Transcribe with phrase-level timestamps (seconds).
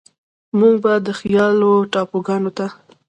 [0.59, 2.67] موږ به د خيال و ټاپوګانوته،